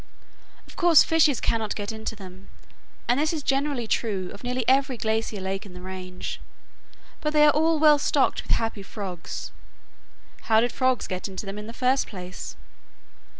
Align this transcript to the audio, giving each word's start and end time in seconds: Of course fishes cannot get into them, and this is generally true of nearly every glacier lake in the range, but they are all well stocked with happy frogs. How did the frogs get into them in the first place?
Of 0.65 0.75
course 0.75 1.03
fishes 1.03 1.39
cannot 1.39 1.75
get 1.75 1.91
into 1.91 2.15
them, 2.15 2.47
and 3.07 3.19
this 3.19 3.31
is 3.33 3.43
generally 3.43 3.85
true 3.85 4.31
of 4.33 4.43
nearly 4.43 4.65
every 4.67 4.97
glacier 4.97 5.39
lake 5.39 5.63
in 5.63 5.75
the 5.75 5.79
range, 5.81 6.41
but 7.19 7.33
they 7.33 7.45
are 7.45 7.51
all 7.53 7.77
well 7.77 7.99
stocked 7.99 8.41
with 8.41 8.53
happy 8.53 8.81
frogs. 8.81 9.51
How 10.45 10.59
did 10.59 10.71
the 10.71 10.75
frogs 10.75 11.05
get 11.05 11.27
into 11.27 11.45
them 11.45 11.59
in 11.59 11.67
the 11.67 11.71
first 11.71 12.07
place? 12.07 12.55